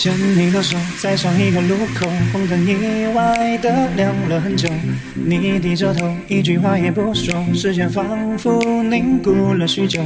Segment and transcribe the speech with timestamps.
[0.00, 4.66] 牵你的手，在上一个路口，红灯意外的亮了很久。
[5.14, 10.00] 你低着头，一句话也不说，时间仿佛凝固了许久。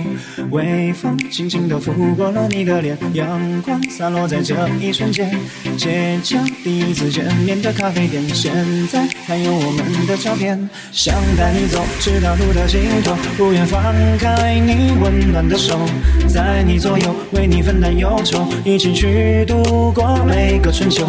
[0.50, 5.30] 微风轻轻地拂过了你的脸，阳光洒落在这一瞬间。
[5.76, 8.52] 街角第一次见面的咖啡店，现
[8.88, 10.58] 在还有我们的照片。
[10.90, 13.80] 想带你走，直到路的尽头，不愿放
[14.18, 15.78] 开你温暖的手，
[16.26, 19.83] 在你左右，为你分担忧愁，一起去度。
[19.84, 21.06] 度过每个春秋，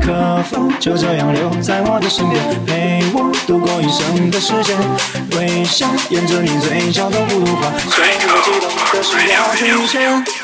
[0.00, 4.74] 可否就这样留在我的身边，陪我度过一生的时间？
[5.36, 10.43] 微笑沿着你嘴角的弧度划，随我激动的心跳去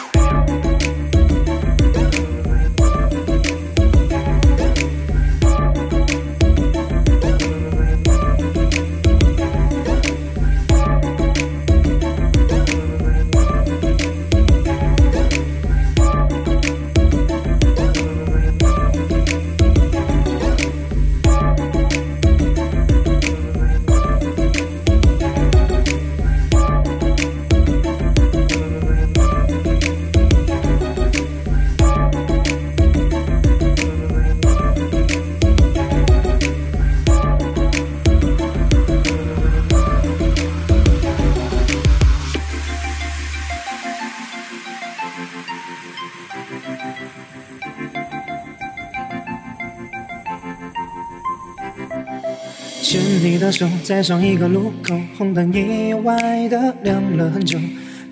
[53.51, 57.59] 手，在上一个路口，红灯意外的亮了很久。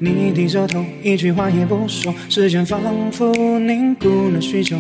[0.01, 2.81] 你低着头，一句话也不说，时间仿
[3.13, 4.77] 佛凝固了许久。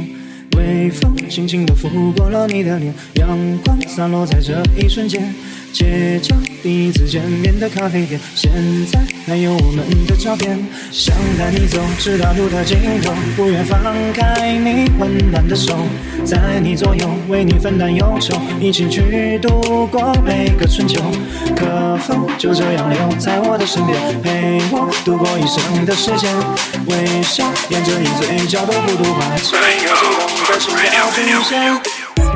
[0.56, 5.32] 微风轻轻地拂过了你的脸，阳光洒落在这一瞬间。
[5.72, 8.50] 街角第一次见面的咖啡店，现
[8.86, 10.58] 在还有我们的照片。
[10.90, 13.80] 想带你走，直到路的尽头，不愿放
[14.12, 15.76] 开你温暖的手，
[16.24, 21.00] 在你左右，为你分担忧愁，一起去度过每个春秋。
[21.54, 26.34] 可否就这样留在我的身边，陪我度过一生的时间？
[26.86, 32.27] 微笑沿着你嘴角的弧度划，随我激动的心跳出现。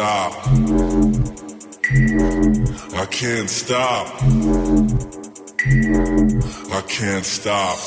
[0.00, 0.32] stop.
[2.94, 4.06] I can't stop.
[6.72, 7.78] I can't stop.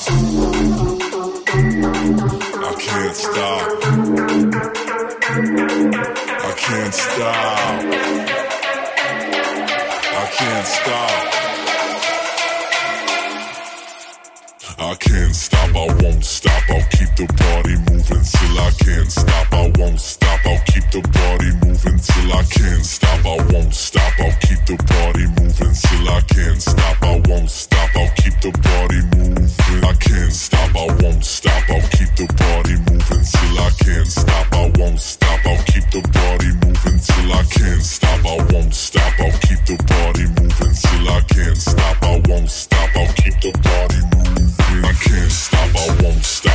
[2.62, 3.62] I can't stop.
[6.39, 7.60] I can't stop.
[10.13, 11.42] I can't stop.
[14.79, 16.63] I can't stop, I won't stop.
[16.69, 20.39] I'll keep the body moving till I can't stop, I won't stop.
[20.45, 24.13] I'll keep the body moving till I can't stop, I won't stop.
[24.19, 27.83] I'll keep the body moving till I can't stop, I won't stop.
[27.95, 29.84] I'll keep the body moving.
[29.84, 31.63] I can't stop, I won't stop.
[31.69, 35.39] I'll keep the body moving till I can't stop, I won't stop.
[35.45, 39.13] I'll keep the body moving till I can't stop, I won't stop.
[39.19, 42.89] I'll keep the body moving till I can't stop, I won't stop.
[42.95, 44.86] I'll keep the body moving.
[44.86, 46.53] I can't stop, I won't stop.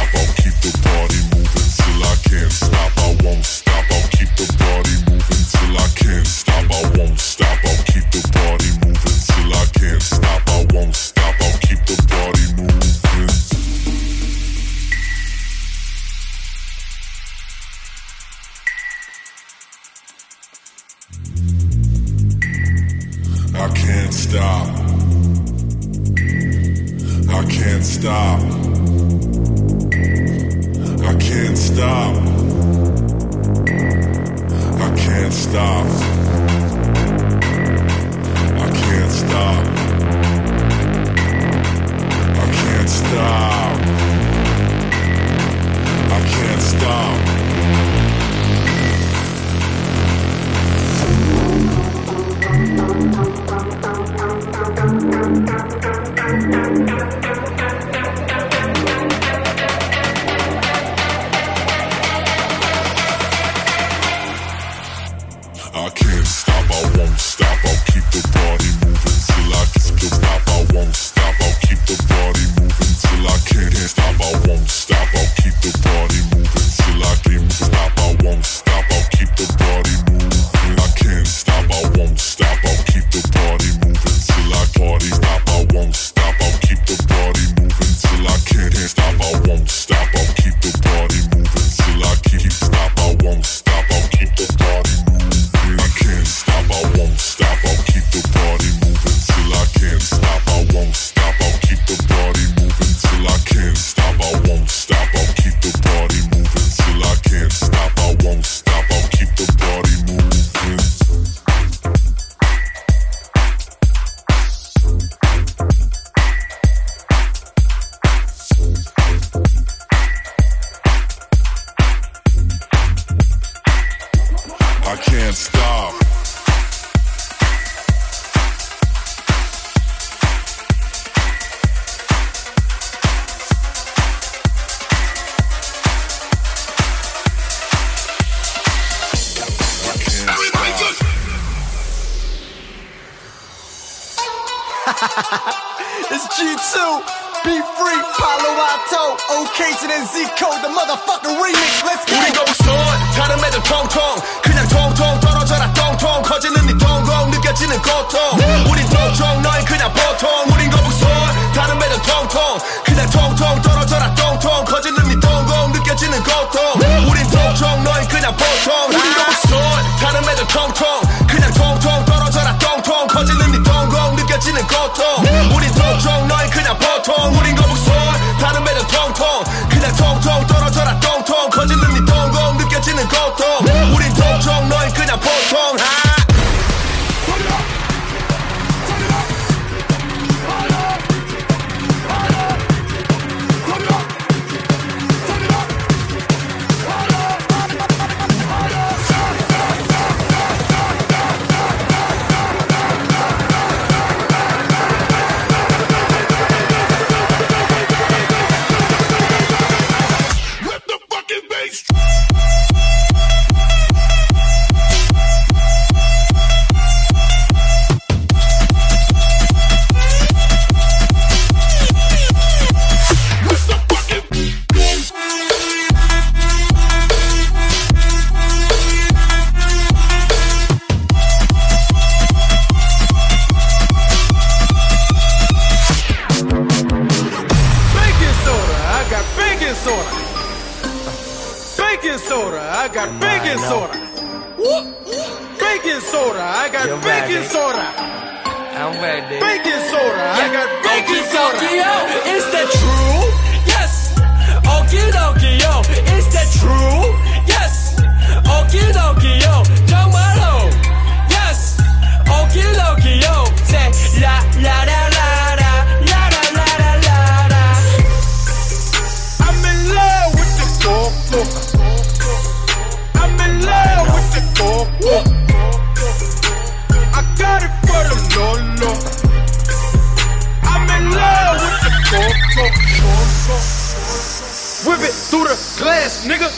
[283.49, 286.53] Whip it through the glass, nigga.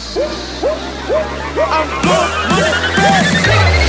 [1.63, 3.80] I'm blowing money fast.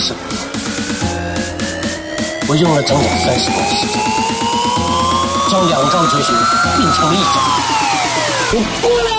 [0.00, 0.12] 是，
[2.48, 4.02] 我用了整整三十年的时间，
[5.50, 6.32] 将两招绝学
[6.76, 9.13] 并成了一招。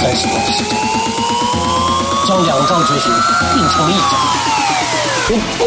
[0.00, 0.78] 三十年的时间，
[2.26, 3.10] 将两招绝学
[3.52, 4.16] 并成一招。
[5.28, 5.64] 我不